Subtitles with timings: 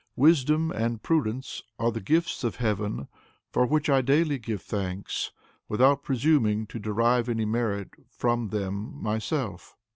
[0.15, 3.07] Wisdom and prudence are the gifts of Heaven,
[3.51, 5.29] for which I daily give thanks,
[5.69, 9.77] without presuming to derive any merit from them myself.